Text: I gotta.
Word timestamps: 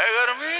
I 0.00 0.06
gotta. 0.16 0.59